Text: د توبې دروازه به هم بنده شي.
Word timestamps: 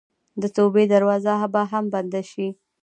د 0.41 0.43
توبې 0.55 0.83
دروازه 0.93 1.33
به 1.53 1.61
هم 1.71 1.85
بنده 1.93 2.21
شي. 2.31 2.47